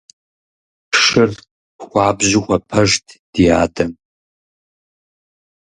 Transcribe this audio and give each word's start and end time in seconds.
Шыр 1.01 1.31
хуабжьу 1.83 2.41
хуэпэжт 2.45 3.05
ди 3.31 3.43
адэм. 3.63 3.91